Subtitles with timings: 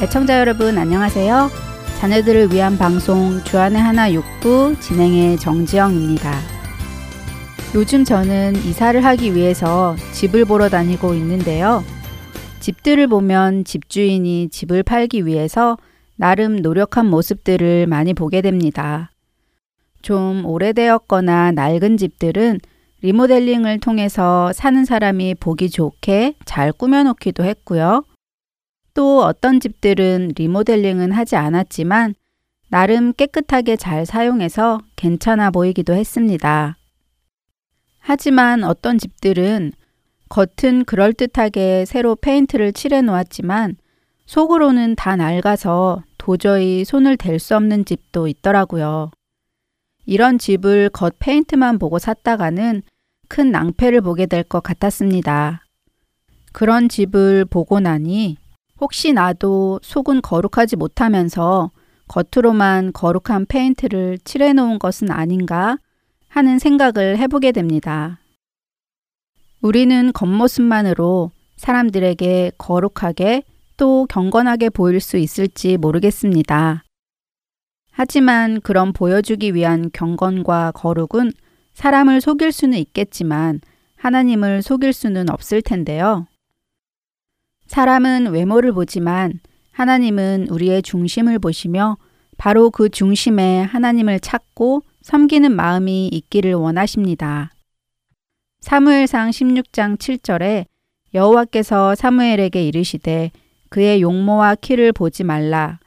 [0.00, 1.50] 애청자 여러분 안녕하세요.
[1.98, 6.32] 자녀들을 위한 방송 주안의 하나 육부 진행의 정지영입니다.
[7.74, 11.82] 요즘 저는 이사를 하기 위해서 집을 보러 다니고 있는데요.
[12.60, 15.76] 집들을 보면 집주인이 집을 팔기 위해서
[16.14, 19.10] 나름 노력한 모습들을 많이 보게 됩니다.
[20.00, 22.60] 좀 오래되었거나 낡은 집들은
[23.02, 28.04] 리모델링을 통해서 사는 사람이 보기 좋게 잘 꾸며놓기도 했고요.
[28.98, 32.16] 또 어떤 집들은 리모델링은 하지 않았지만
[32.66, 36.76] 나름 깨끗하게 잘 사용해서 괜찮아 보이기도 했습니다.
[38.00, 39.70] 하지만 어떤 집들은
[40.28, 43.76] 겉은 그럴듯하게 새로 페인트를 칠해 놓았지만
[44.26, 49.12] 속으로는 다 낡아서 도저히 손을 댈 수 없는 집도 있더라고요.
[50.06, 52.82] 이런 집을 겉 페인트만 보고 샀다가는
[53.28, 55.62] 큰 낭패를 보게 될 것 같았습니다.
[56.52, 58.38] 그런 집을 보고 나니
[58.80, 61.70] 혹시 나도 속은 거룩하지 못하면서
[62.08, 65.78] 겉으로만 거룩한 페인트를 칠해 놓은 것은 아닌가
[66.28, 68.20] 하는 생각을 해보게 됩니다.
[69.60, 73.42] 우리는 겉모습만으로 사람들에게 거룩하게
[73.76, 76.84] 또 경건하게 보일 수 있을지 모르겠습니다.
[77.90, 81.32] 하지만 그런 보여주기 위한 경건과 거룩은
[81.74, 83.60] 사람을 속일 수는 있겠지만
[83.96, 86.26] 하나님을 속일 수는 없을 텐데요.
[87.68, 89.40] 사람은 외모를 보지만
[89.72, 91.96] 하나님은 우리의 중심을 보시며
[92.36, 97.52] 바로 그 중심에 하나님을 찾고 섬기는 마음이 있기를 원하십니다.
[98.60, 100.64] 사무엘상 16장 7절에
[101.14, 103.30] 여호와께서 사무엘에게 이르시되
[103.68, 105.78] 그의 용모와 키를 보지 말라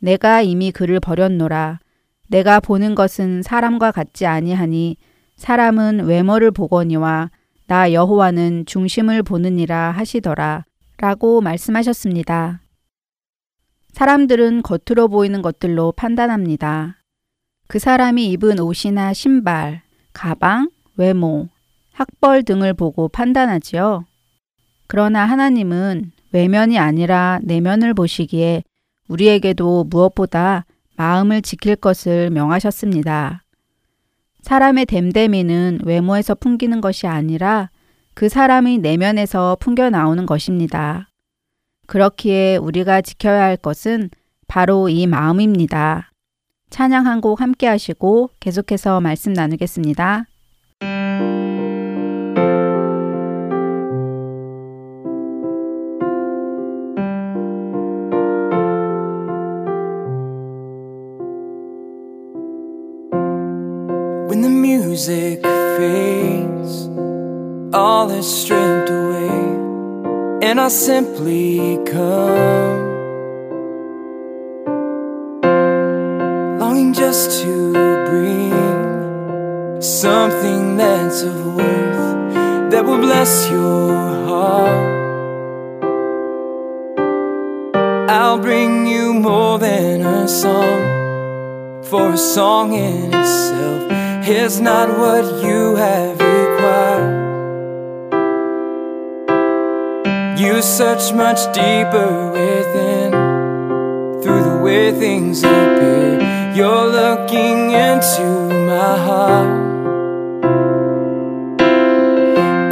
[0.00, 1.80] 내가 이미 그를 버렸노라.
[2.28, 4.96] 내가 보는 것은 사람과 같지 아니하니
[5.36, 7.30] 사람은 외모를 보거니와
[7.66, 10.64] 나 여호와는 중심을 보느니라 하시더라.
[10.98, 12.60] 라고 말씀하셨습니다.
[13.92, 16.96] 사람들은 겉으로 보이는 것들로 판단합니다.
[17.68, 21.48] 그 사람이 입은 옷이나 신발, 가방, 외모,
[21.92, 24.06] 학벌 등을 보고 판단하지요.
[24.88, 28.64] 그러나 하나님은 외면이 아니라 내면을 보시기에
[29.06, 30.64] 우리에게도 무엇보다
[30.96, 33.44] 마음을 지킬 것을 명하셨습니다.
[34.42, 37.70] 사람의 됨됨이는 외모에서 풍기는 것이 아니라
[38.18, 41.08] 그 사람의 내면에서 풍겨 나오는 것입니다.
[41.86, 44.10] 그렇기에 우리가 지켜야 할 것은
[44.48, 46.10] 바로 이 마음입니다.
[46.68, 50.26] 찬양 한 곡 함께 하시고 계속해서 말씀 나누겠습니다.
[67.98, 69.38] All is stripped away,
[70.46, 72.78] and I simply come,
[76.60, 77.72] longing just to
[78.08, 83.90] bring something that's of worth that will bless your
[84.28, 84.86] heart.
[88.08, 93.90] I'll bring you more than a song, for a song in itself
[94.28, 96.18] is not what you have
[100.38, 103.10] You search much deeper within
[104.22, 106.52] through the way things appear.
[106.54, 109.58] You're looking into my heart.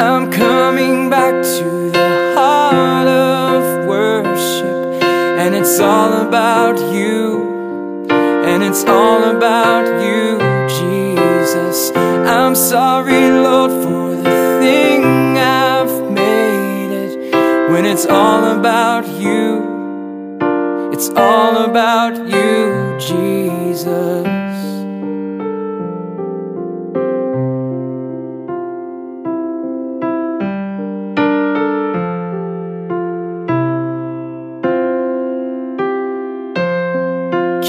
[0.01, 8.85] I'm coming back to the heart of worship, and it's all about you, and it's
[8.85, 10.39] all about you.
[10.69, 11.91] Jesus.
[11.97, 14.06] I'm sorry, Lord, for
[17.89, 20.41] It's all about you,
[20.93, 24.27] it's all about you, Jesus.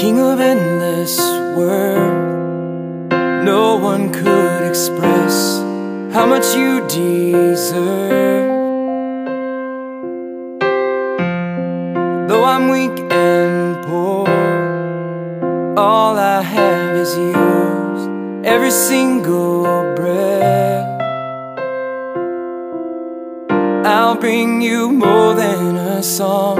[0.00, 1.16] King of endless
[1.56, 2.28] world
[3.44, 5.58] no one could express
[6.12, 8.07] how much you deserve.
[18.58, 19.62] Every single
[19.94, 21.00] breath.
[23.86, 26.56] I'll bring you more than a song,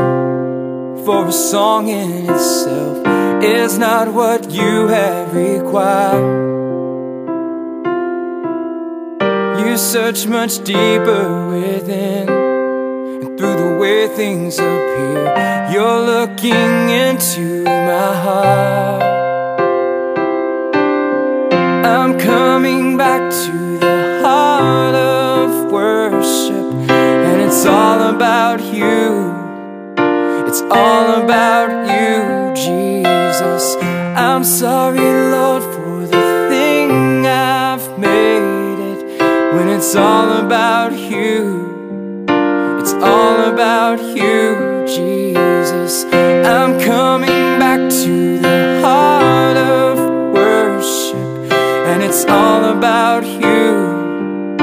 [1.05, 2.99] for a song in itself
[3.43, 6.47] is not what you have required.
[9.59, 15.69] You search much deeper within, and through the way things appear.
[15.73, 19.18] You're looking into my heart.
[21.89, 29.33] I'm coming back to the heart of worship, and it's all about you.
[30.47, 33.77] It's all about you, Jesus.
[34.17, 39.01] I'm sorry, Lord, for the thing I've made it
[39.55, 42.27] when it's all about you.
[42.81, 46.05] It's all about you, Jesus.
[46.05, 48.68] I'm coming back to the
[52.29, 54.59] all about you.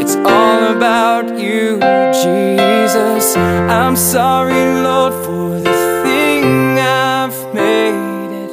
[0.00, 1.78] It's all about you,
[2.12, 3.36] Jesus.
[3.36, 8.52] I'm sorry, Lord, for the thing I've made it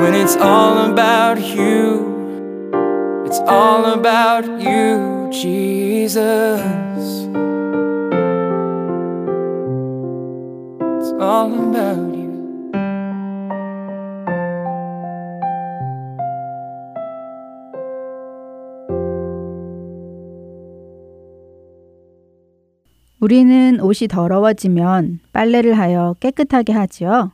[0.00, 2.12] when it's all about you.
[3.26, 6.60] It's all about you, Jesus.
[11.00, 12.01] It's all about
[23.22, 27.30] 우리는 옷이 더러워지면 빨래를 하여 깨끗하게 하지요.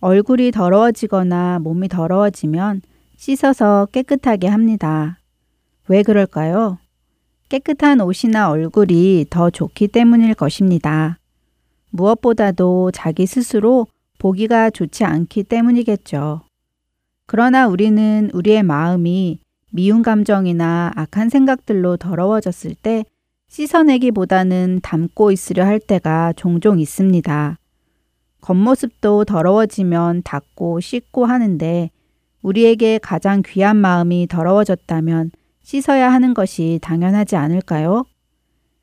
[0.00, 2.82] 얼굴이 더러워지거나 몸이 더러워지면
[3.16, 5.20] 씻어서 깨끗하게 합니다.
[5.86, 6.78] 왜 그럴까요?
[7.48, 11.20] 깨끗한 옷이나 얼굴이 더 좋기 때문일 것입니다.
[11.90, 13.86] 무엇보다도 자기 스스로
[14.18, 16.40] 보기가 좋지 않기 때문이겠죠.
[17.26, 19.38] 그러나 우리는 우리의 마음이
[19.70, 23.04] 미운 감정이나 악한 생각들로 더러워졌을 때
[23.54, 27.56] 씻어내기보다는 담고 있으려 할 때가 종종 있습니다.
[28.40, 31.88] 겉모습도 더러워지면 닦고 씻고 하는데
[32.42, 35.30] 우리에게 가장 귀한 마음이 더러워졌다면
[35.62, 38.04] 씻어야 하는 것이 당연하지 않을까요?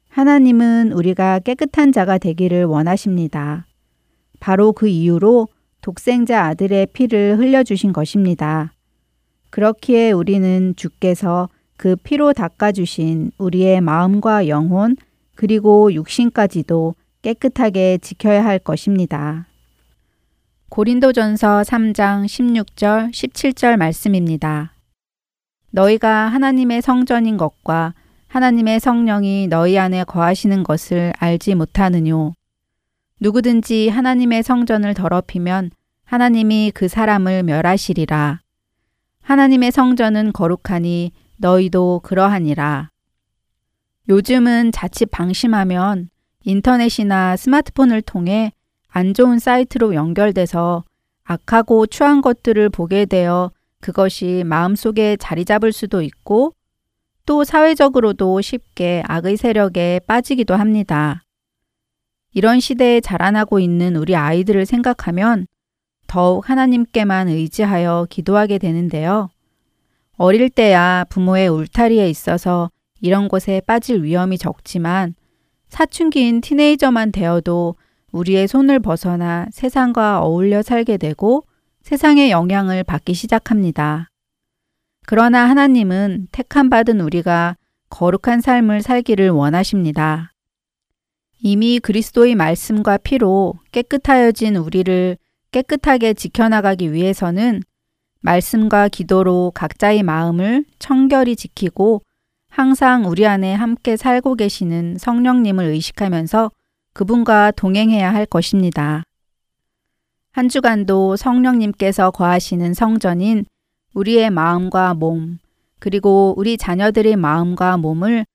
[0.07, 3.65] 하나님은 우리가 깨끗한 자가 되기를 원하십니다.
[4.39, 5.49] 바로 그 이유로
[5.81, 8.71] 독생자 아들의 피를 흘려주신 것입니다.
[9.49, 11.49] 그렇기에 우리는 주께서
[11.81, 14.95] 그 피로 닦아주신 우리의 마음과 영혼
[15.33, 16.93] 그리고 육신까지도
[17.23, 19.47] 깨끗하게 지켜야 할 것입니다.
[20.69, 24.73] 고린도전서 3장 16절 17절 말씀입니다.
[25.71, 27.95] 너희가 하나님의 성전인 것과
[28.27, 32.35] 하나님의 성령이 너희 안에 거하시는 것을 알지 못하느뇨.
[33.19, 35.71] 누구든지 하나님의 성전을 더럽히면
[36.05, 38.39] 하나님이 그 사람을 멸하시리라.
[39.23, 42.89] 하나님의 성전은 거룩하니 너희도 그러하니라.
[44.09, 46.09] 요즘은 자칫 방심하면
[46.43, 48.51] 인터넷이나 스마트폰을 통해
[48.87, 50.83] 안 좋은 사이트로 연결돼서
[51.23, 56.53] 악하고 추한 것들을 보게 되어 그것이 마음속에 자리 잡을 수도 있고
[57.25, 61.23] 또 사회적으로도 쉽게 악의 세력에 빠지기도 합니다.
[62.33, 65.47] 이런 시대에 자라나고 있는 우리 아이들을 생각하면
[66.07, 69.29] 더욱 하나님께만 의지하여 기도하게 되는데요.
[70.17, 72.69] 어릴 때야 부모의 울타리에 있어서
[73.01, 75.15] 이런 곳에 빠질 위험이 적지만
[75.69, 77.75] 사춘기인 티네이저만 되어도
[78.11, 81.43] 우리의 손을 벗어나 세상과 어울려 살게 되고
[81.81, 84.09] 세상의 영향을 받기 시작합니다.
[85.07, 87.55] 그러나 하나님은 택함 받은 우리가
[87.89, 90.31] 거룩한 삶을 살기를 원하십니다.
[91.39, 95.17] 이미 그리스도의 말씀과 피로 깨끗하여진 우리를
[95.51, 97.61] 깨끗하게 지켜나가기 위해서는
[98.21, 102.01] 말씀과 기도로 각자의 마음을 청결히 지키고
[102.49, 106.51] 항상 우리 안에 함께 살고 계시는 성령님을 의식하면서
[106.93, 109.03] 그분과 동행해야 할 것입니다.
[110.31, 113.45] 한 주간도 성령님께서 거하시는 성전인
[113.93, 115.39] 우리의 마음과 몸,
[115.79, 118.25] 그리고 우리 자녀들의 마음과 몸을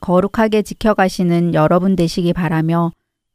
[0.00, 2.92] 거룩하게 지켜가시는 여러분 되시기 바라며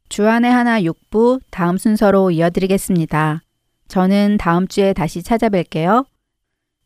[0.08, 3.42] 주안의 하나 육부 다음 순서로 이어드리겠습니다.
[3.88, 6.06] 저는 다음 주에 다시 찾아뵐게요.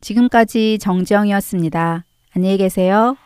[0.00, 2.04] 지금까지 정지영이었습니다.
[2.34, 3.16] 안녕히 계세요.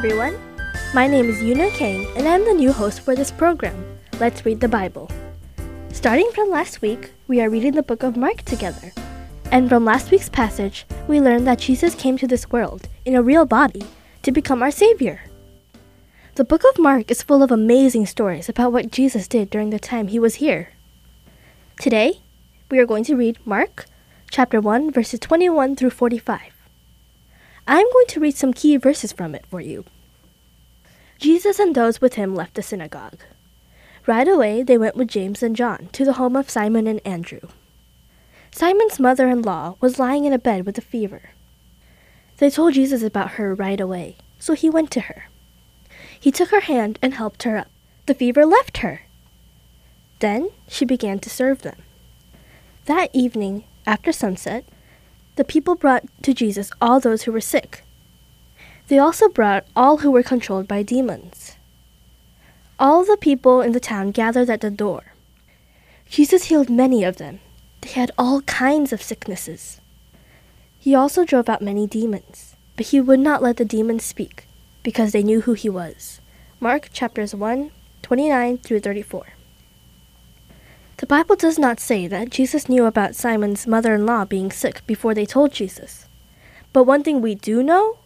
[0.00, 0.40] Everyone.
[0.94, 3.76] My name is Yuna Kang, and I'm the new host for this program.
[4.18, 5.10] Let's read the Bible.
[5.92, 8.94] Starting from last week, we are reading the book of Mark together.
[9.52, 13.22] And from last week's passage, we learned that Jesus came to this world in a
[13.22, 13.82] real body
[14.22, 15.20] to become our Savior.
[16.36, 19.78] The book of Mark is full of amazing stories about what Jesus did during the
[19.78, 20.70] time he was here.
[21.78, 22.22] Today,
[22.70, 23.84] we are going to read Mark
[24.30, 26.59] chapter 1 verses 21 through 45.
[27.70, 29.84] I'm going to read some key verses from it for you.
[31.20, 33.20] Jesus and those with him left the synagogue.
[34.08, 37.42] Right away, they went with James and John to the home of Simon and Andrew.
[38.50, 41.30] Simon's mother in law was lying in a bed with a fever.
[42.38, 45.26] They told Jesus about her right away, so he went to her.
[46.18, 47.68] He took her hand and helped her up.
[48.06, 49.02] The fever left her.
[50.18, 51.80] Then she began to serve them.
[52.86, 54.64] That evening, after sunset,
[55.36, 57.84] the people brought to Jesus all those who were sick.
[58.88, 61.56] They also brought all who were controlled by demons.
[62.78, 65.14] All the people in the town gathered at the door.
[66.08, 67.40] Jesus healed many of them.
[67.82, 69.80] They had all kinds of sicknesses.
[70.78, 74.46] He also drove out many demons, but he would not let the demons speak,
[74.82, 76.20] because they knew who he was.
[76.58, 77.70] Mark chapters 1,
[78.02, 79.26] 29 through 34.
[81.00, 84.86] The Bible does not say that Jesus knew about Simon's mother in law being sick
[84.86, 86.06] before they told Jesus.
[86.74, 88.00] But one thing we do know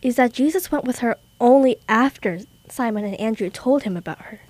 [0.00, 2.38] is that Jesus went with her only after
[2.68, 4.42] Simon and Andrew told him about her.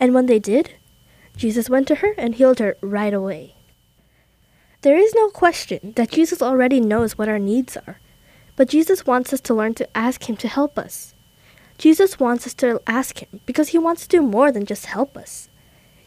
[0.00, 0.74] And when they did,
[1.36, 3.54] Jesus went to her and healed her right away.
[4.82, 8.00] There is no question that Jesus already knows what our needs are,
[8.56, 11.14] but Jesus wants us to learn to ask Him to help us.
[11.78, 15.16] Jesus wants us to ask Him because He wants to do more than just help
[15.16, 15.47] us.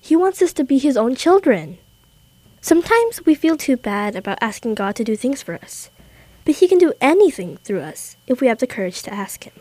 [0.04, 1.78] He wants us to be His own children.
[2.60, 5.92] Sometimes we feel too bad about asking God to do things for us,
[6.44, 9.54] but He can do anything through us if we have the courage to ask Him.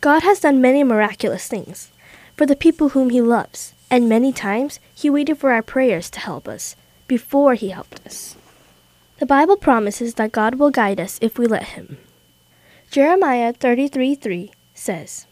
[0.00, 1.90] God has done many miraculous things
[2.36, 6.20] for the people whom He loves, and many times He waited for our prayers to
[6.20, 6.74] help us
[7.06, 8.36] before He helped us.
[9.20, 11.98] The Bible promises that God will guide us if we let Him.
[12.90, 15.26] Jeremiah 33 3 says,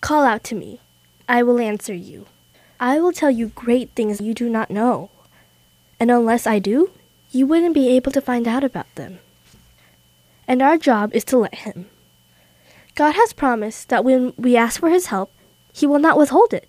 [0.00, 0.80] Call out to me,
[1.28, 2.26] I will answer you.
[2.78, 5.10] I will tell you great things you do not know.
[5.98, 6.90] And unless I do,
[7.30, 9.18] you wouldn't be able to find out about them.
[10.46, 11.86] And our job is to let Him.
[12.94, 15.32] God has promised that when we ask for His help,
[15.72, 16.68] He will not withhold it.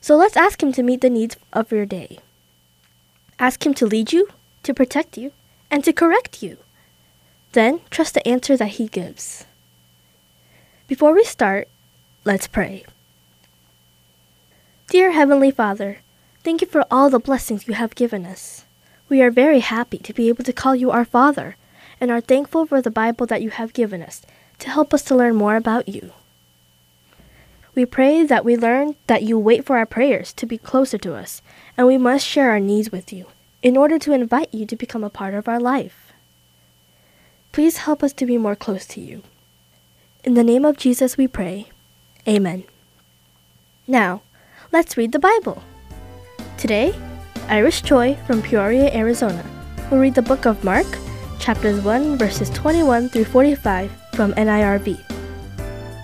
[0.00, 2.18] So let's ask Him to meet the needs of your day.
[3.38, 4.28] Ask Him to lead you,
[4.64, 5.32] to protect you,
[5.70, 6.58] and to correct you.
[7.52, 9.46] Then trust the answer that He gives.
[10.86, 11.68] Before we start,
[12.24, 12.84] let's pray.
[14.88, 15.98] Dear Heavenly Father,
[16.44, 18.64] thank you for all the blessings you have given us.
[19.08, 21.56] We are very happy to be able to call you our Father
[22.00, 24.22] and are thankful for the Bible that you have given us
[24.58, 26.12] to help us to learn more about you.
[27.74, 31.14] We pray that we learn that you wait for our prayers to be closer to
[31.14, 31.42] us,
[31.76, 33.26] and we must share our needs with you
[33.62, 36.12] in order to invite you to become a part of our life.
[37.52, 39.22] Please help us to be more close to you.
[40.22, 41.70] In the name of Jesus we pray.
[42.28, 42.64] Amen.
[43.88, 44.22] Now,
[44.74, 45.62] let's read the Bible.
[46.58, 46.92] Today,
[47.48, 49.44] Iris Choi from Peoria, Arizona,
[49.88, 50.86] will read the book of Mark,
[51.38, 54.98] chapters 1, verses 21 through 45 from NIRV.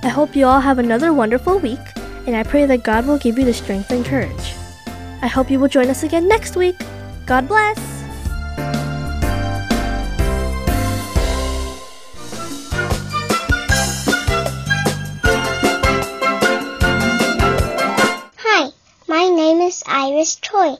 [0.04, 1.80] I hope you all have another wonderful week,
[2.28, 4.54] and I pray that God will give you the strength and courage.
[5.20, 6.76] I hope you will join us again next week.
[7.26, 7.99] God bless!
[19.81, 20.77] Is Iris Choi.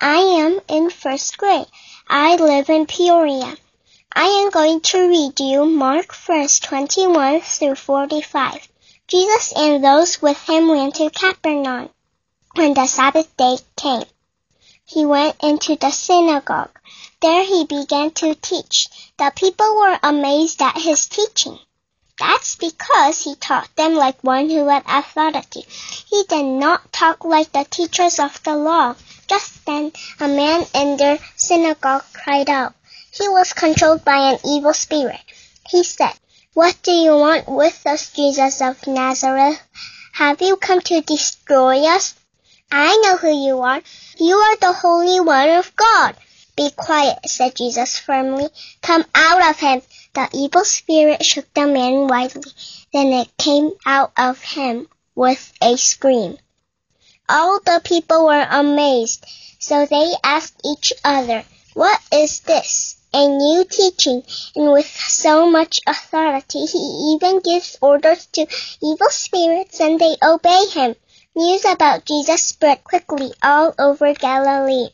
[0.00, 1.66] I am in first grade.
[2.08, 3.56] I live in Peoria.
[4.12, 8.68] I am going to read you Mark verse 21 through 45.
[9.06, 11.90] Jesus and those with him went to Capernaum
[12.56, 14.08] when the Sabbath day came.
[14.84, 16.76] He went into the synagogue.
[17.20, 18.88] There he began to teach.
[19.16, 21.58] The people were amazed at his teaching.
[22.20, 25.64] That's because he taught them like one who had authority.
[26.10, 28.94] He did not talk like the teachers of the law.
[29.26, 32.74] Just then, a man in their synagogue cried out.
[33.10, 35.20] He was controlled by an evil spirit.
[35.66, 36.12] He said,
[36.52, 39.58] What do you want with us, Jesus of Nazareth?
[40.12, 42.14] Have you come to destroy us?
[42.70, 43.80] I know who you are.
[44.18, 46.16] You are the Holy One of God.
[46.54, 48.48] Be quiet, said Jesus firmly.
[48.82, 49.80] Come out of him.
[50.12, 52.52] The evil spirit shook the man violently.
[52.92, 56.38] Then it came out of him with a scream.
[57.28, 59.24] All the people were amazed,
[59.58, 61.44] so they asked each other,
[61.74, 62.96] What is this?
[63.12, 64.22] a new teaching,
[64.54, 68.46] and with so much authority, he even gives orders to
[68.80, 70.94] evil spirits and they obey him.
[71.34, 74.90] News about Jesus spread quickly all over Galilee.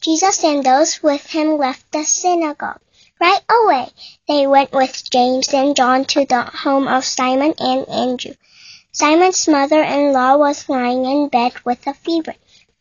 [0.00, 2.80] Jesus and those with him left the synagogue.
[3.22, 3.88] Right away,
[4.26, 8.34] they went with James and John to the home of Simon and Andrew.
[8.90, 12.34] Simon's mother-in-law was lying in bed with a fever.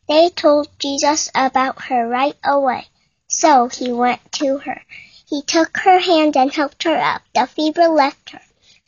[0.10, 2.88] They told Jesus about her right away.
[3.28, 4.82] So he went to her.
[5.28, 7.22] He took her hand and helped her up.
[7.36, 8.42] The fever left her.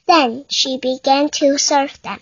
[0.08, 2.20] Then she began to serve them.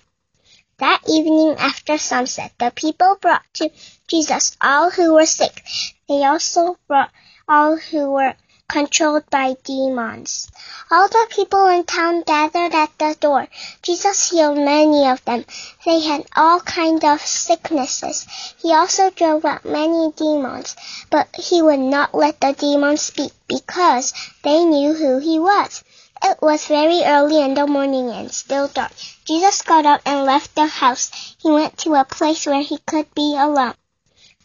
[0.79, 3.71] That evening after sunset, the people brought to
[4.09, 5.63] Jesus all who were sick.
[6.09, 7.11] They also brought
[7.47, 8.35] all who were
[8.71, 10.49] controlled by demons.
[10.89, 13.49] All the people in town gathered at the door.
[13.81, 15.43] Jesus healed many of them.
[15.85, 18.25] They had all kinds of sicknesses.
[18.61, 20.77] He also drove out many demons,
[21.09, 25.83] but he would not let the demons speak because they knew who he was.
[26.23, 28.93] It was very early in the morning and still dark.
[29.25, 31.35] Jesus got up and left the house.
[31.41, 33.73] He went to a place where he could be alone.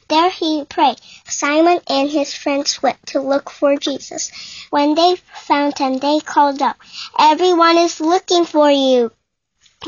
[0.09, 1.01] There he prayed.
[1.29, 4.31] Simon and his friends went to look for Jesus.
[4.71, 6.77] When they found him, they called out,
[7.19, 9.11] Everyone is looking for you.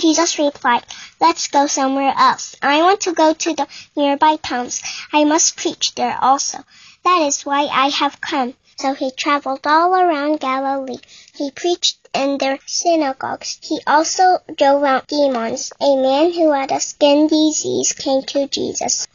[0.01, 0.85] Jesus replied,
[1.21, 2.57] Let's go somewhere else.
[2.61, 4.83] I want to go to the nearby towns.
[5.13, 6.65] I must preach there also.
[7.05, 8.55] That is why I have come.
[8.77, 10.99] So he traveled all around Galilee.
[11.35, 13.59] He preached in their synagogues.
[13.63, 15.73] He also drove out demons.
[15.81, 19.08] A man who had a skin disease came to Jesus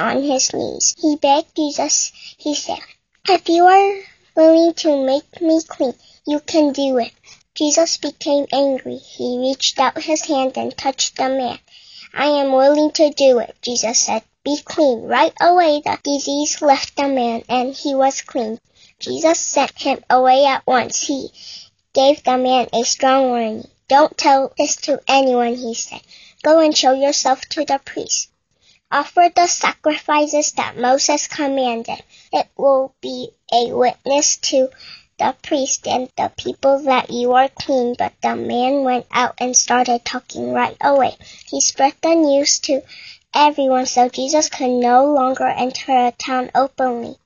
[0.00, 0.96] on his knees.
[0.98, 2.10] He begged Jesus.
[2.38, 2.80] He said,
[3.28, 4.02] If you are
[4.34, 5.94] willing to make me clean,
[6.26, 7.12] you can do it.
[7.54, 8.96] Jesus became angry.
[8.96, 11.58] He reached out his hand and touched the man.
[12.14, 14.22] I am willing to do it, Jesus said.
[14.42, 15.02] Be clean.
[15.02, 18.58] Right away the disease left the man and he was clean.
[18.98, 21.06] Jesus sent him away at once.
[21.06, 21.30] He
[21.92, 23.68] gave the man a strong warning.
[23.88, 26.00] Don't tell this to anyone, he said.
[26.42, 28.29] Go and show yourself to the priest.
[28.92, 32.02] Offer the sacrifices that Moses commanded.
[32.32, 34.68] It will be a witness to
[35.16, 37.94] the priest and the people that you are clean.
[37.96, 41.16] But the man went out and started talking right away.
[41.48, 42.82] He spread the news to
[43.32, 47.16] everyone so Jesus could no longer enter a town openly.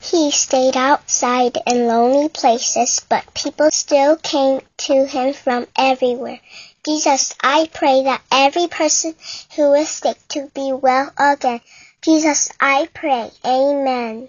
[0.00, 6.40] He stayed outside in lonely places, but people still came to him from everywhere.
[6.84, 9.14] Jesus, I pray that every person
[9.56, 11.60] who is sick to be well again.
[12.02, 13.30] Jesus, I pray.
[13.44, 14.28] Amen.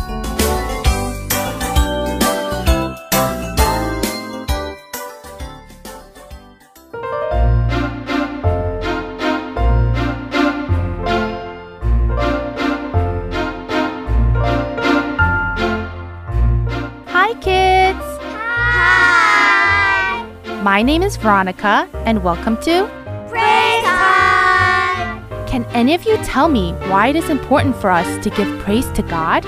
[20.71, 22.89] My name is Veronica, and welcome to
[23.27, 25.45] Praise time!
[25.45, 28.89] Can any of you tell me why it is important for us to give praise
[28.93, 29.43] to God?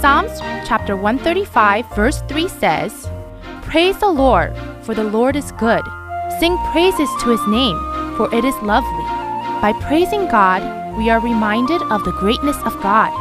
[0.00, 0.32] Psalms
[0.66, 3.10] chapter 135, verse 3 says,
[3.64, 5.84] Praise the Lord, for the Lord is good.
[6.40, 7.76] Sing praises to his name,
[8.16, 9.06] for it is lovely.
[9.60, 10.62] By praising God,
[10.96, 13.12] we are reminded of the greatness of God.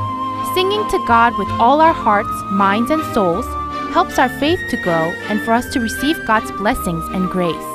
[0.55, 3.45] Singing to God with all our hearts, minds, and souls
[3.95, 7.69] helps our faith to grow and for us to receive God's blessings and grace.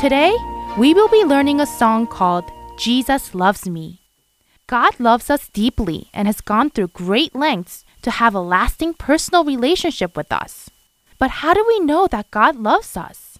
[0.00, 0.34] Today,
[0.78, 4.00] we will be learning a song called Jesus Loves Me.
[4.66, 9.44] God loves us deeply and has gone through great lengths to have a lasting personal
[9.44, 10.70] relationship with us.
[11.18, 13.38] But how do we know that God loves us?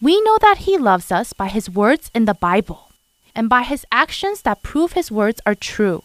[0.00, 2.92] We know that He loves us by His words in the Bible
[3.34, 6.04] and by His actions that prove His words are true.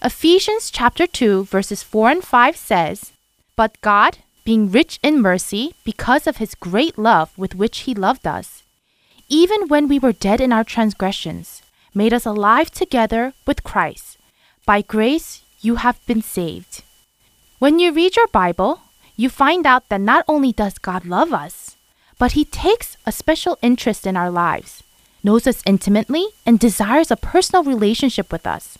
[0.00, 3.12] Ephesians chapter 2 verses 4 and 5 says,
[3.56, 8.26] But God, being rich in mercy because of his great love with which he loved
[8.26, 8.62] us,
[9.28, 11.62] even when we were dead in our transgressions,
[11.94, 14.18] made us alive together with Christ.
[14.66, 16.82] By grace you have been saved.
[17.58, 18.80] When you read your Bible,
[19.16, 21.76] you find out that not only does God love us,
[22.18, 24.82] but he takes a special interest in our lives,
[25.22, 28.76] knows us intimately, and desires a personal relationship with us.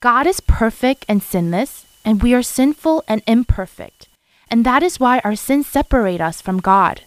[0.00, 4.08] God is perfect and sinless, and we are sinful and imperfect.
[4.52, 7.00] And that is why our sins separate us from God.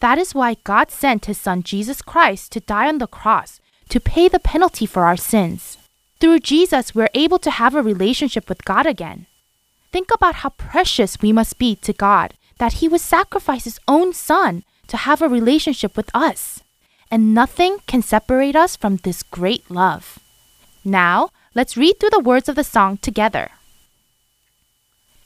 [0.00, 4.00] That is why God sent his Son Jesus Christ to die on the cross to
[4.00, 5.76] pay the penalty for our sins.
[6.18, 9.26] Through Jesus, we're able to have a relationship with God again.
[9.92, 14.14] Think about how precious we must be to God that he would sacrifice his own
[14.14, 16.62] Son to have a relationship with us.
[17.10, 20.18] And nothing can separate us from this great love.
[20.86, 23.50] Now, let's read through the words of the song together.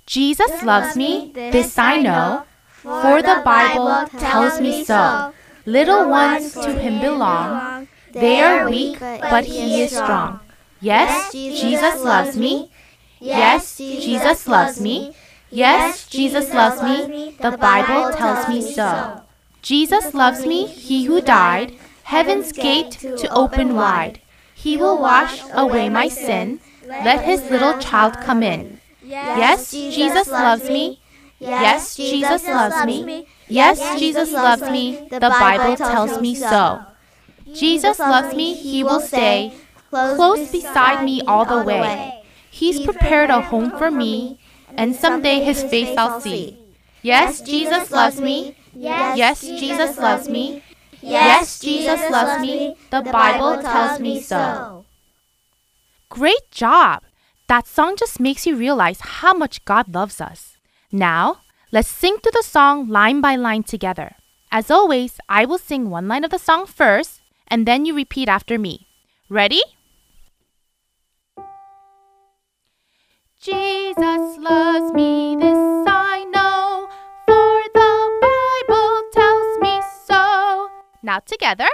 [0.06, 2.44] Jesus loves me, this I know,
[2.82, 5.32] for the Bible tells me so.
[5.64, 7.88] Little ones to him belong.
[8.12, 10.40] They are weak, but he is strong.
[10.80, 12.70] Yes, Jesus loves me.
[13.20, 15.14] Yes, Jesus loves me.
[15.50, 17.36] Yes, Jesus loves me.
[17.40, 19.22] The Bible tells me so.
[19.62, 24.20] Jesus loves me, he who died, heaven's gate to open wide.
[24.54, 26.60] He will wash away my sin.
[26.84, 28.80] Let his little child come in.
[29.12, 31.00] Yes, Jesus loves me.
[31.38, 33.26] Yes, Jesus loves me.
[33.48, 35.08] Yes, Jesus loves me.
[35.10, 36.80] The Bible tells me so.
[37.52, 39.52] Jesus loves me, he will stay
[39.90, 42.22] close beside me all the way.
[42.50, 44.38] He's prepared a home for me,
[44.76, 46.56] and someday his face I'll see.
[47.02, 48.56] Yes, Jesus loves me.
[48.74, 50.62] Yes, Jesus loves me.
[51.02, 52.76] Yes, Jesus loves me.
[52.90, 54.84] The Bible tells me so.
[56.08, 57.02] Great job!
[57.52, 60.56] That song just makes you realize how much God loves us.
[60.90, 64.16] Now, let's sing through the song line by line together.
[64.50, 68.26] As always, I will sing one line of the song first, and then you repeat
[68.26, 68.86] after me.
[69.28, 69.60] Ready?
[73.38, 76.88] Jesus loves me, this I know,
[77.26, 77.92] for the
[78.24, 80.70] Bible tells me so.
[81.02, 81.68] Now together.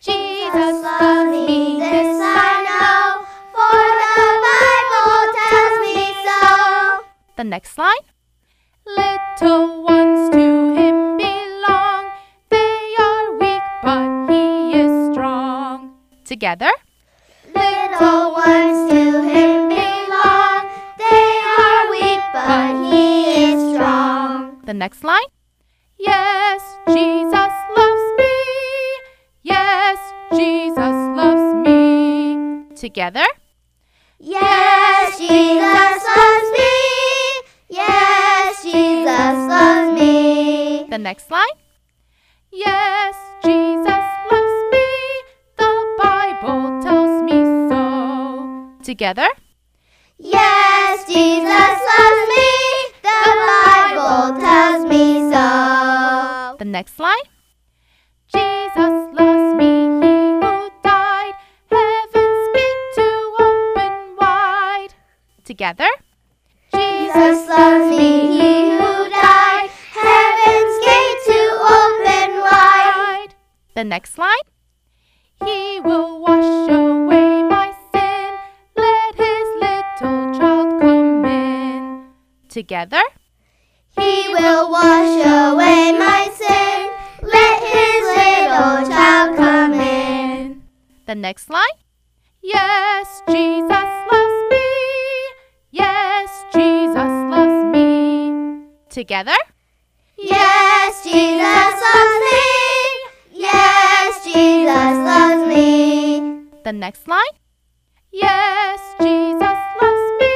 [0.00, 4.83] Jesus loves me, this I know, for the Bible.
[7.44, 8.04] The next line.
[8.86, 12.10] Little ones to him belong.
[12.48, 15.92] They are weak, but he is strong.
[16.24, 16.70] Together.
[17.54, 20.60] Little ones to him belong.
[20.96, 21.28] They
[21.60, 24.62] are weak, but he is strong.
[24.64, 25.28] The next line.
[25.98, 28.32] Yes, Jesus loves me.
[29.42, 29.98] Yes,
[30.32, 32.74] Jesus loves me.
[32.74, 33.26] Together.
[34.18, 36.73] Yes, Jesus loves me.
[37.74, 40.86] Yes, Jesus loves me.
[40.88, 41.56] The next line.
[42.52, 44.86] Yes, Jesus loves me.
[45.56, 48.84] The Bible tells me so.
[48.84, 49.26] Together.
[50.18, 52.46] Yes, Jesus loves me.
[53.02, 56.54] The Bible tells me so.
[56.60, 57.26] The next line.
[58.32, 61.34] Jesus loves me, he who died,
[61.70, 63.06] heaven's gate to
[63.40, 64.94] open wide.
[65.44, 65.88] Together.
[67.14, 73.28] Jesus loves me, he who died, heaven's gate to open wide.
[73.76, 74.46] The next line.
[75.44, 78.34] He will wash away my sin.
[78.76, 82.08] Let his little child come in.
[82.48, 83.02] Together.
[83.96, 86.90] He will wash away my sin.
[87.22, 90.62] Let his little child come in.
[91.06, 91.78] The next line.
[92.42, 94.66] Yes, Jesus loves me.
[95.70, 96.03] Yes.
[98.94, 99.34] Together.
[100.16, 102.42] Yes, Jesus loves me.
[103.32, 106.46] Yes, Jesus loves me.
[106.62, 107.34] The next line.
[108.12, 110.34] Yes, Jesus loves me.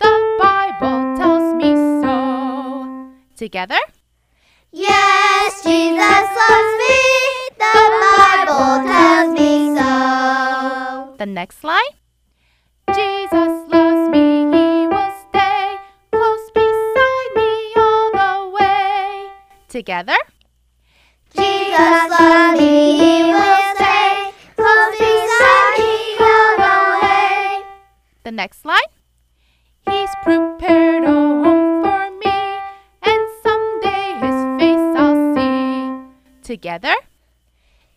[0.00, 3.12] The Bible tells me so.
[3.36, 3.82] Together.
[4.72, 6.96] Yes, Jesus loves me.
[7.60, 7.76] The
[8.16, 11.14] Bible tells me so.
[11.18, 11.92] The next line.
[12.94, 13.51] Jesus
[19.72, 20.18] Together.
[21.34, 27.62] Jesus loves me, he will stay close beside me all the way.
[28.22, 28.92] The next line.
[29.88, 32.38] He's prepared a home for me,
[33.00, 36.42] and someday his face I'll see.
[36.42, 36.94] Together.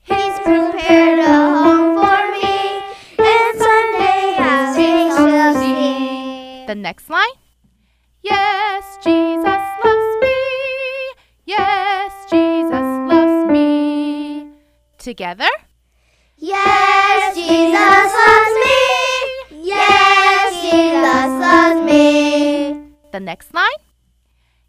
[0.04, 2.56] He's prepared a home for me,
[3.20, 6.66] and someday his face I'll see.
[6.68, 7.36] The next line.
[8.22, 9.65] Yes, Jesus
[15.06, 15.46] Together.
[16.36, 18.82] Yes, Jesus loves me.
[19.62, 22.90] Yes, Jesus loves me.
[23.12, 23.82] The next line.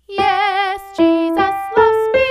[0.06, 2.28] Yes, Jesus loves me.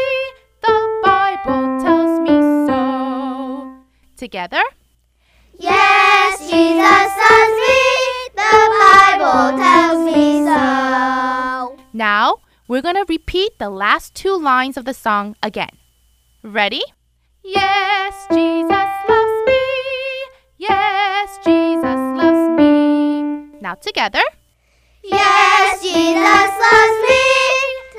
[0.62, 2.38] The Bible tells me
[2.68, 3.74] so.
[4.18, 4.62] Together.
[5.58, 7.80] Yes, Jesus loves me.
[8.38, 11.76] The Bible tells me so.
[11.92, 12.38] Now,
[12.68, 15.72] we're going to repeat the last two lines of the song again.
[16.44, 16.84] Ready?
[17.48, 19.62] Yes, Jesus loves me.
[20.58, 23.62] Yes, Jesus loves me.
[23.62, 24.24] Now together.
[25.04, 27.22] Yes, Jesus loves me.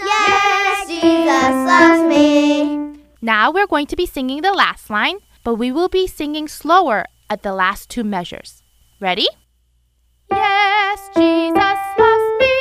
[0.02, 2.98] Yes, Jesus loves me.
[3.22, 7.04] Now we're going to be singing the last line, but we will be singing slower
[7.30, 8.64] at the last two measures.
[9.00, 9.28] Ready?
[10.28, 12.56] Yes, Jesus loves me.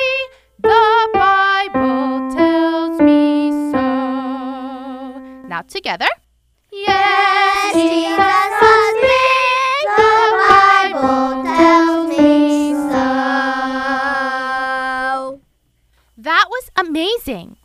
[0.59, 5.47] The Bible tells me so.
[5.47, 6.09] Now together.
[16.17, 17.55] That was amazing.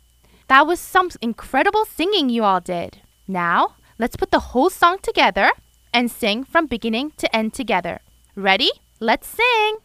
[0.47, 3.01] That was some incredible singing you all did.
[3.27, 5.51] Now, let's put the whole song together
[5.93, 7.99] and sing from beginning to end together.
[8.35, 8.71] Ready?
[9.01, 9.77] Let's sing.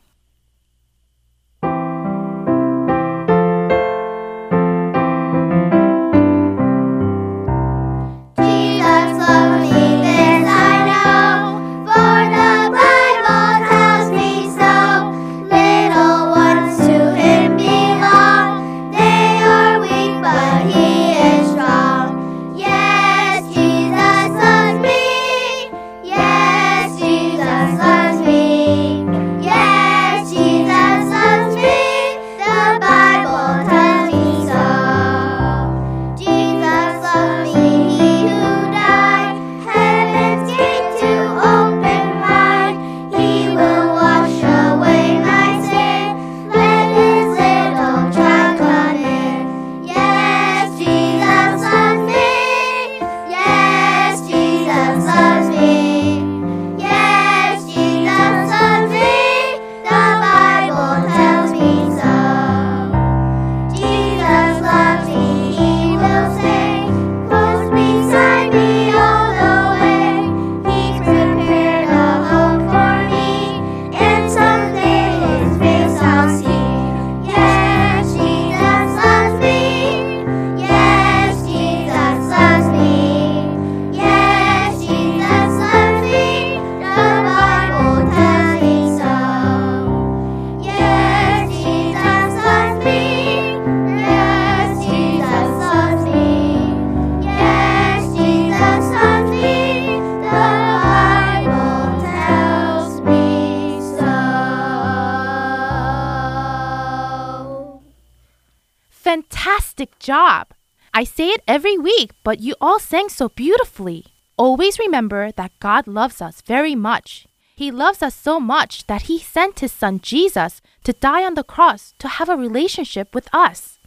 [110.97, 114.07] I say it every week, but you all sang so beautifully.
[114.39, 117.27] Always remember that God loves us very much.
[117.55, 121.45] He loves us so much that He sent His Son Jesus to die on the
[121.45, 123.79] cross to have a relationship with us.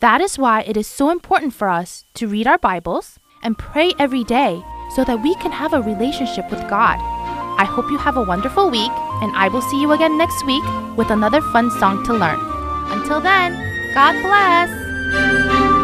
[0.00, 3.92] That is why it is so important for us to read our Bibles and pray
[3.98, 4.62] every day
[4.94, 6.96] so that we can have a relationship with God.
[7.60, 10.64] I hope you have a wonderful week, and I will see you again next week
[10.96, 12.40] with another fun song to learn.
[12.96, 13.52] Until then,
[13.92, 15.75] God bless!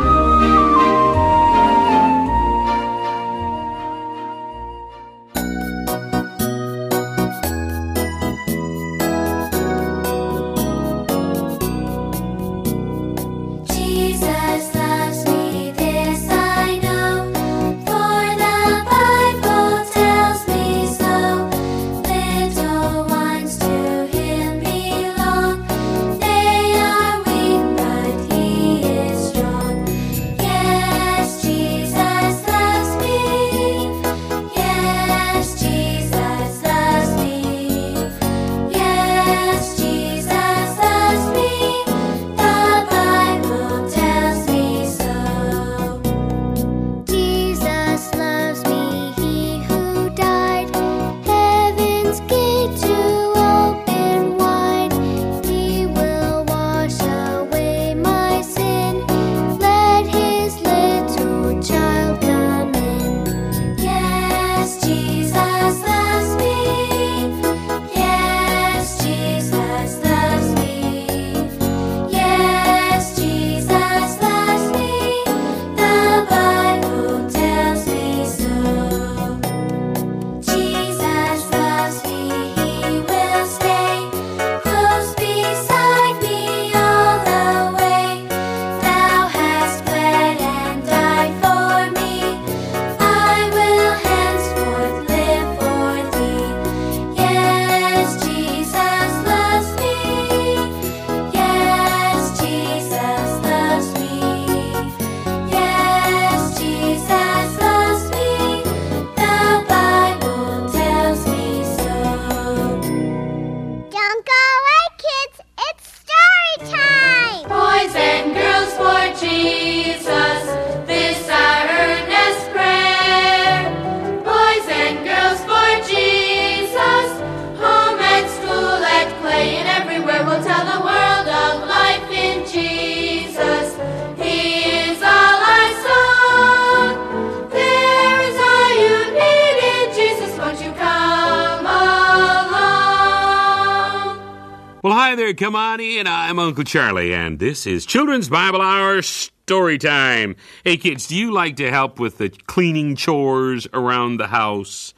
[146.53, 150.37] Uncle Charlie, and this is Children's Bible Hour Story Time.
[150.65, 154.93] Hey, kids, do you like to help with the cleaning chores around the house?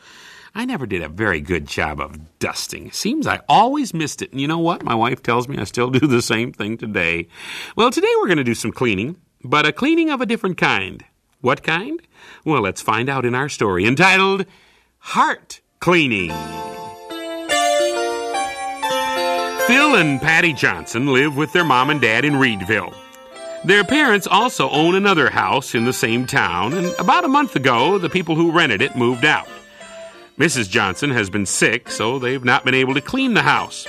[0.53, 2.91] I never did a very good job of dusting.
[2.91, 4.33] Seems I always missed it.
[4.33, 4.83] And you know what?
[4.83, 7.29] My wife tells me I still do the same thing today.
[7.77, 11.05] Well, today we're going to do some cleaning, but a cleaning of a different kind.
[11.41, 12.03] What kind?
[12.45, 14.45] Well, let's find out in our story entitled
[14.99, 16.33] Heart Cleaning.
[19.67, 22.95] Phil and Patty Johnson live with their mom and dad in Reedville.
[23.65, 27.97] Their parents also own another house in the same town, and about a month ago,
[27.97, 29.49] the people who rented it moved out.
[30.39, 30.69] Mrs.
[30.69, 33.87] Johnson has been sick, so they've not been able to clean the house.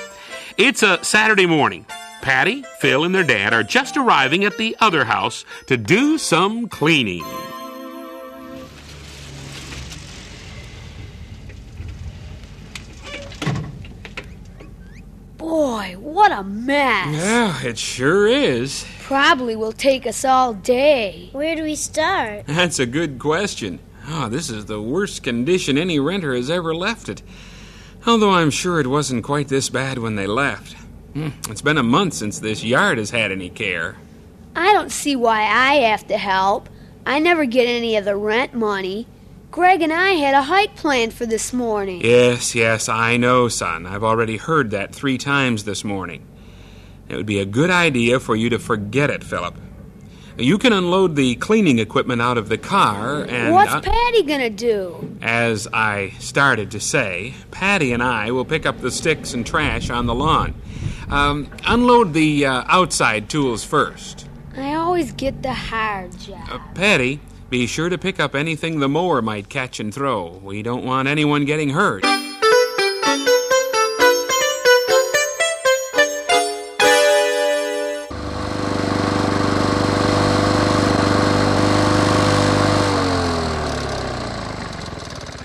[0.57, 1.85] It's a Saturday morning.
[2.21, 6.69] Patty, Phil, and their dad are just arriving at the other house to do some
[6.69, 7.25] cleaning.
[15.55, 17.15] Boy, what a mess.
[17.15, 18.85] Yeah, it sure is.
[19.03, 21.29] Probably will take us all day.
[21.31, 22.45] Where do we start?
[22.45, 23.79] That's a good question.
[24.05, 27.21] Oh, this is the worst condition any renter has ever left it.
[28.05, 30.73] Although I'm sure it wasn't quite this bad when they left.
[31.13, 33.95] Hmm, It's been a month since this yard has had any care.
[34.57, 36.67] I don't see why I have to help.
[37.05, 39.07] I never get any of the rent money.
[39.55, 42.01] Greg and I had a hike planned for this morning.
[42.03, 43.85] Yes, yes, I know, son.
[43.85, 46.27] I've already heard that three times this morning.
[47.07, 49.55] It would be a good idea for you to forget it, Philip.
[50.37, 53.53] You can unload the cleaning equipment out of the car and.
[53.53, 55.17] What's uh, Patty gonna do?
[55.21, 59.89] As I started to say, Patty and I will pick up the sticks and trash
[59.89, 60.53] on the lawn.
[61.09, 64.27] Um, unload the uh, outside tools first.
[64.57, 66.45] I always get the hard job.
[66.51, 70.39] Uh, Patty, be sure to pick up anything the mower might catch and throw.
[70.43, 72.03] We don't want anyone getting hurt.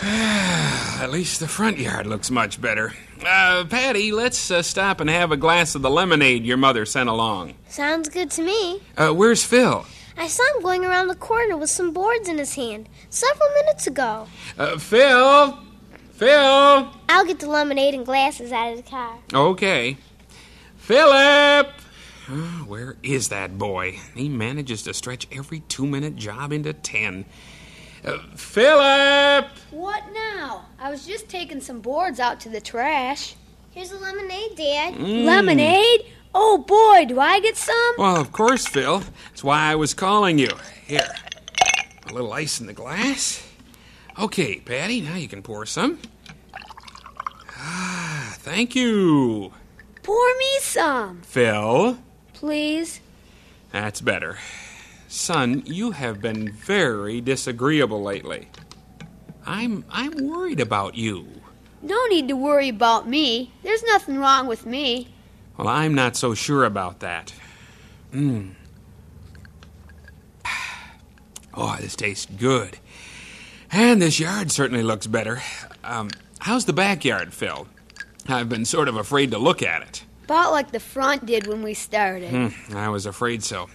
[0.03, 2.93] At least the front yard looks much better.
[3.25, 7.09] Uh, Patty, let's uh, stop and have a glass of the lemonade your mother sent
[7.11, 7.55] along.
[7.69, 8.81] Sounds good to me.
[8.97, 9.85] Uh, where's Phil?
[10.17, 13.87] I saw him going around the corner with some boards in his hand several minutes
[13.87, 14.27] ago.
[14.59, 15.59] Uh, Phil?
[16.13, 16.93] Phil?
[17.09, 19.19] I'll get the lemonade and glasses out of the car.
[19.33, 19.97] Okay.
[20.77, 21.69] Philip!
[22.67, 23.99] Where is that boy?
[24.15, 27.25] He manages to stretch every two minute job into ten.
[28.05, 29.47] Uh, Philip!
[29.71, 30.67] What now?
[30.79, 33.35] I was just taking some boards out to the trash.
[33.71, 34.95] Here's a lemonade, Dad.
[34.95, 35.25] Mm.
[35.25, 36.07] Lemonade?
[36.35, 37.95] Oh boy, do I get some?
[37.99, 39.03] Well, of course, Phil.
[39.29, 40.51] That's why I was calling you.
[40.87, 41.07] Here,
[42.09, 43.47] a little ice in the glass.
[44.19, 45.99] Okay, Patty, now you can pour some.
[47.57, 49.53] Ah, thank you.
[50.03, 51.99] Pour me some, Phil,
[52.33, 53.01] please.
[53.71, 54.39] that's better.
[55.09, 58.49] Son, you have been very disagreeable lately.
[59.47, 61.27] I'm I'm worried about you.
[61.83, 63.53] No need to worry about me.
[63.63, 65.09] There's nothing wrong with me.
[65.61, 67.35] Well, I'm not so sure about that.
[68.15, 68.55] Mmm.
[71.53, 72.79] Oh, this tastes good.
[73.73, 75.43] And this yard certainly looks better.
[75.83, 76.09] Um,
[76.39, 77.67] how's the backyard, Phil?
[78.29, 80.05] I've been sort of afraid to look at it.
[80.25, 82.31] About like the front did when we started.
[82.31, 83.69] Hmm, I was afraid so.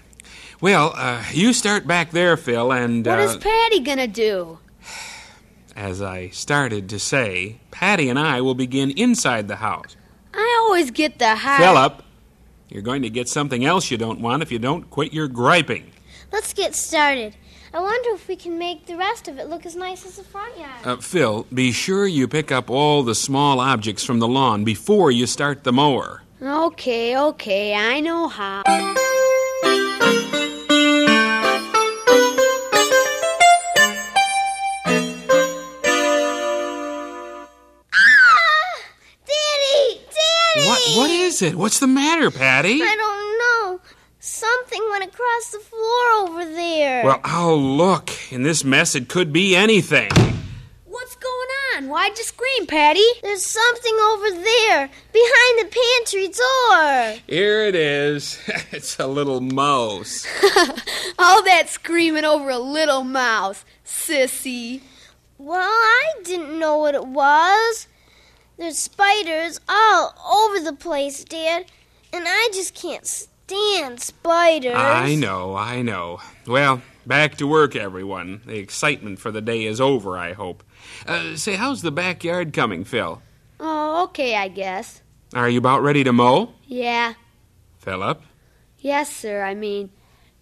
[0.61, 4.57] Well, uh, you start back there, Phil, and What uh, is Patty gonna do?
[5.75, 9.97] as I started to say, Patty and I will begin inside the house.
[10.35, 11.57] I always get the high.
[11.57, 12.03] Philip,
[12.69, 15.91] you're going to get something else you don't want if you don't quit your griping.
[16.31, 17.35] Let's get started.
[17.73, 20.23] I wonder if we can make the rest of it look as nice as the
[20.23, 20.85] front yard.
[20.85, 25.11] Uh, Phil, be sure you pick up all the small objects from the lawn before
[25.11, 26.21] you start the mower.
[26.41, 28.63] Okay, okay, I know how.
[41.45, 41.55] It?
[41.55, 42.81] What's the matter, Patty?
[42.81, 43.81] I don't know.
[44.19, 47.05] Something went across the floor over there.
[47.05, 48.11] Well, oh, look.
[48.31, 50.09] In this mess, it could be anything.
[50.85, 51.89] What's going on?
[51.89, 53.05] Why'd you scream, Patty?
[53.21, 57.21] There's something over there, behind the pantry door.
[57.27, 58.39] Here it is.
[58.71, 60.25] it's a little mouse.
[61.19, 63.63] All that screaming over a little mouse.
[63.85, 64.81] Sissy.
[65.37, 67.87] Well, I didn't know what it was.
[68.57, 71.65] There's spiders all over the place, Dad,
[72.13, 74.75] and I just can't stand spiders.
[74.75, 76.19] I know, I know.
[76.47, 78.41] Well, back to work, everyone.
[78.45, 80.63] The excitement for the day is over, I hope.
[81.05, 83.21] Uh, say, how's the backyard coming, Phil?
[83.59, 85.01] Oh, okay, I guess.
[85.33, 86.53] Are you about ready to mow?
[86.65, 87.15] Yeah.
[87.79, 88.21] Philip?
[88.79, 89.43] Yes, sir.
[89.43, 89.89] I mean,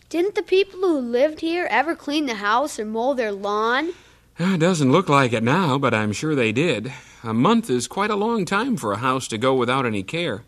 [0.09, 3.93] didn't the people who lived here ever clean the house or mow their lawn?
[4.39, 6.91] Uh, doesn't look like it now, but I'm sure they did.
[7.23, 10.43] A month is quite a long time for a house to go without any care.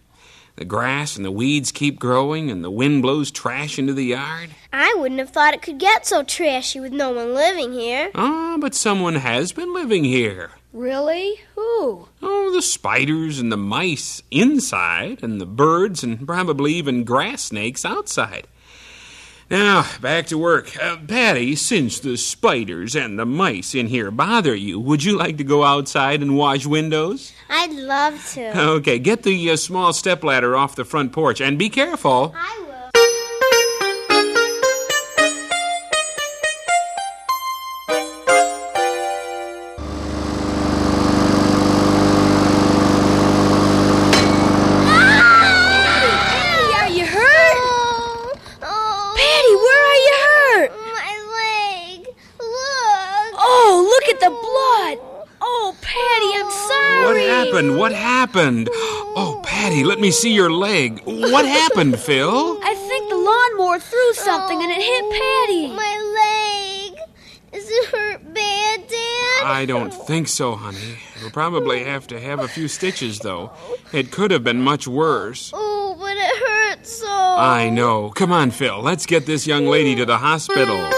[0.55, 4.51] The grass and the weeds keep growing, and the wind blows trash into the yard.
[4.73, 8.09] I wouldn't have thought it could get so trashy with no one living here.
[8.15, 10.51] Ah, but someone has been living here.
[10.73, 11.41] Really?
[11.55, 12.07] Who?
[12.21, 17.85] Oh, the spiders and the mice inside, and the birds and probably even grass snakes
[17.85, 18.47] outside.
[19.49, 20.75] Now, back to work.
[20.81, 25.37] Uh, Patty, since the spiders and the mice in here bother you, would you like
[25.37, 27.31] to go outside and wash windows?
[27.47, 28.59] I'd love to.
[28.59, 32.33] Okay, get the uh, small stepladder off the front porch and be careful.
[32.35, 32.64] I
[60.05, 61.01] me see your leg.
[61.05, 62.59] What happened, Phil?
[62.63, 65.67] I think the lawnmower threw something and it hit oh, Patty.
[65.75, 66.99] My leg.
[67.51, 69.45] Does it hurt bad, Dad?
[69.45, 70.97] I don't think so, honey.
[71.19, 73.51] You'll probably have to have a few stitches, though.
[73.93, 75.51] It could have been much worse.
[75.55, 77.07] Oh, but it hurts so.
[77.09, 78.11] I know.
[78.11, 78.79] Come on, Phil.
[78.81, 80.91] Let's get this young lady to the hospital.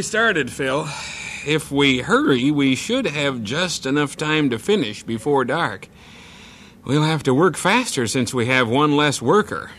[0.00, 0.88] We started, Phil.
[1.46, 5.88] If we hurry, we should have just enough time to finish before dark.
[6.86, 9.72] We'll have to work faster since we have one less worker.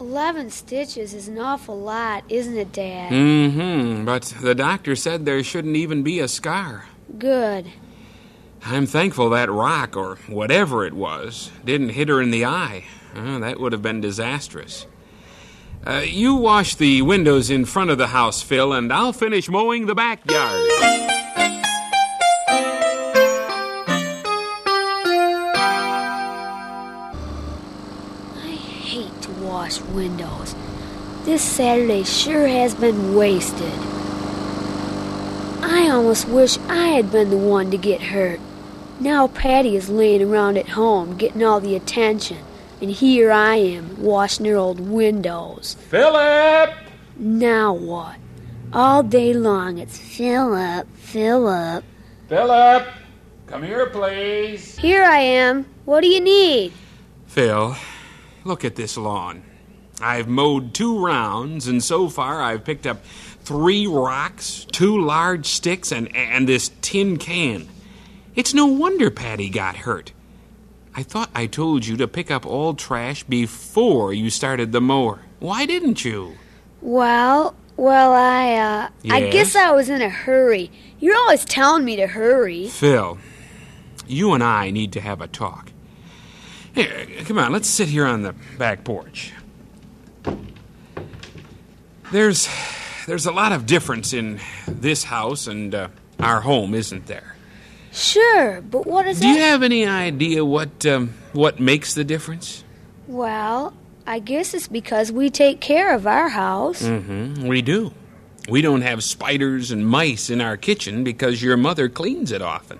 [0.00, 3.12] Eleven stitches is an awful lot, isn't it, Dad?
[3.12, 4.04] Mm hmm.
[4.04, 6.86] But the doctor said there shouldn't even be a scar.
[7.16, 7.70] Good.
[8.64, 12.82] I'm thankful that rock, or whatever it was, didn't hit her in the eye.
[13.14, 14.88] Uh, that would have been disastrous.
[15.86, 19.86] Uh, you wash the windows in front of the house, Phil, and I'll finish mowing
[19.86, 20.60] the backyard.
[28.36, 30.54] I hate to wash windows.
[31.24, 33.72] This Saturday sure has been wasted.
[35.62, 38.40] I almost wish I had been the one to get hurt.
[39.00, 42.38] Now Patty is laying around at home getting all the attention,
[42.80, 45.76] and here I am washing her old windows.
[45.88, 46.74] Philip!
[47.16, 48.16] Now what?
[48.72, 51.84] All day long it's Philip, fill up.
[52.28, 52.86] Philip!
[53.46, 54.76] Come here, please.
[54.76, 55.64] Here I am.
[55.86, 56.72] What do you need?
[57.26, 57.76] Phil,
[58.44, 59.42] look at this lawn.
[60.00, 65.90] I've mowed two rounds, and so far I've picked up three rocks, two large sticks,
[65.90, 67.68] and, and this tin can.
[68.34, 70.12] It's no wonder Patty got hurt.
[70.94, 75.20] I thought I told you to pick up all trash before you started the mower.
[75.38, 76.34] Why didn't you?
[76.80, 80.70] Well, well, I, uh, I guess I was in a hurry.
[80.98, 82.68] You're always telling me to hurry.
[82.68, 83.18] Phil,
[84.06, 85.70] you and I need to have a talk.
[86.74, 89.32] Here, come on, let's sit here on the back porch.
[92.10, 92.48] There's
[93.06, 97.36] there's a lot of difference in this house and uh, our home, isn't there?
[97.98, 99.34] Sure, but what is Do that?
[99.34, 102.62] you have any idea what um, what makes the difference?
[103.06, 103.72] Well,
[104.06, 106.82] I guess it's because we take care of our house.
[106.82, 107.46] Mm-hmm.
[107.46, 107.92] We do.
[108.48, 112.78] We don't have spiders and mice in our kitchen because your mother cleans it often.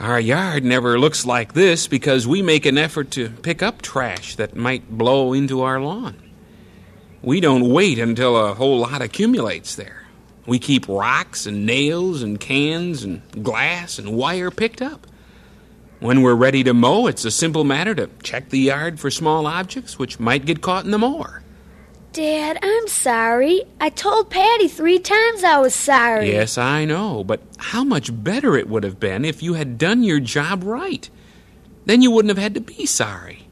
[0.00, 4.34] Our yard never looks like this because we make an effort to pick up trash
[4.36, 6.16] that might blow into our lawn.
[7.22, 10.01] We don't wait until a whole lot accumulates there.
[10.46, 15.06] We keep rocks and nails and cans and glass and wire picked up.
[16.00, 19.46] When we're ready to mow, it's a simple matter to check the yard for small
[19.46, 21.42] objects which might get caught in the mower.
[22.12, 23.62] Dad, I'm sorry.
[23.80, 26.30] I told Patty three times I was sorry.
[26.30, 30.02] Yes, I know, but how much better it would have been if you had done
[30.02, 31.08] your job right.
[31.86, 33.46] Then you wouldn't have had to be sorry.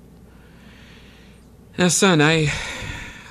[1.78, 2.52] Now, son, I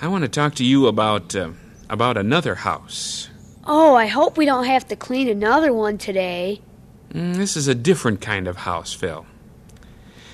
[0.02, 1.52] I want to talk to you about uh,
[1.90, 3.29] about another house.
[3.72, 6.60] Oh, I hope we don't have to clean another one today.
[7.14, 9.28] Mm, This is a different kind of house, Phil.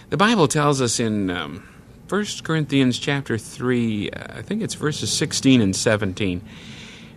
[0.10, 1.68] The Bible tells us in um,
[2.08, 6.42] 1 Corinthians chapter 3, uh, I think it's verses 16 and 17.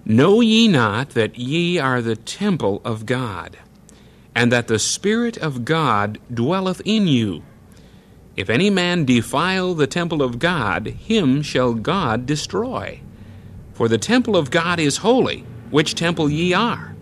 [0.04, 3.56] Know ye not that ye are the temple of God,
[4.34, 7.44] and that the Spirit of God dwelleth in you?
[8.34, 13.02] If any man defile the temple of God, him shall God destroy.
[13.72, 16.94] For the temple of God is holy, which temple ye are.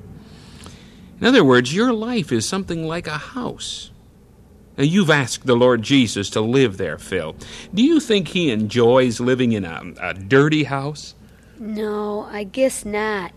[1.21, 3.91] In other words, your life is something like a house.
[4.77, 7.35] Now, you've asked the Lord Jesus to live there, Phil.
[7.73, 11.14] Do you think he enjoys living in a, a dirty house?
[11.59, 13.33] No, I guess not.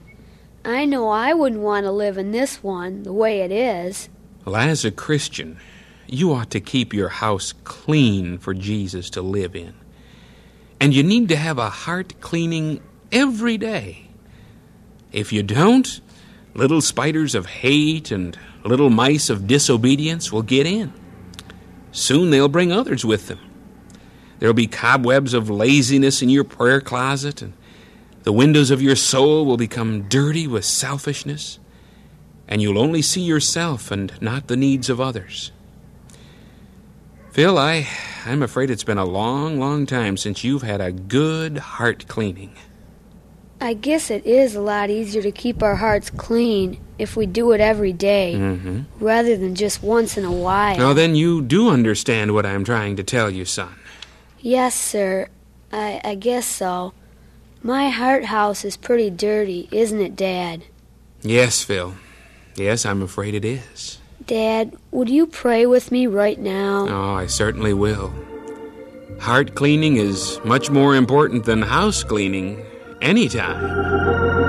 [0.66, 4.10] I know I wouldn't want to live in this one the way it is.
[4.44, 5.58] Well, as a Christian,
[6.08, 9.74] you ought to keep your house clean for Jesus to live in.
[10.82, 14.09] And you need to have a heart cleaning every day.
[15.12, 16.02] If you don't,
[16.54, 20.94] little spiders of hate and little mice of disobedience will get in.
[21.92, 23.40] Soon they'll bring others with them.
[24.40, 27.54] There'll be cobwebs of laziness in your prayer closet, and
[28.24, 31.60] the windows of your soul will become dirty with selfishness
[32.50, 35.52] and you'll only see yourself and not the needs of others.
[37.32, 37.88] Phil, I,
[38.26, 42.56] I'm afraid it's been a long, long time since you've had a good heart cleaning.
[43.62, 47.52] I guess it is a lot easier to keep our hearts clean if we do
[47.52, 49.04] it every day Mm-hmm.
[49.04, 50.78] rather than just once in a while.
[50.78, 53.76] Now, then, you do understand what I'm trying to tell you, son.
[54.40, 55.28] Yes, sir.
[55.74, 56.94] I, I guess so.
[57.62, 60.64] My heart house is pretty dirty, isn't it, Dad?
[61.22, 61.96] Yes, Phil.
[62.56, 64.00] Yes, I'm afraid it is.
[64.26, 66.88] Dad, would you pray with me right now?
[66.90, 68.14] Oh, I certainly will.
[69.20, 72.64] Heart cleaning is much more important than house cleaning
[73.02, 74.49] anytime.